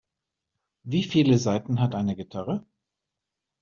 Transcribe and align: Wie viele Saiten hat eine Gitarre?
Wie 0.81 1.03
viele 1.03 1.37
Saiten 1.37 1.79
hat 1.79 1.93
eine 1.93 2.15
Gitarre? 2.15 2.65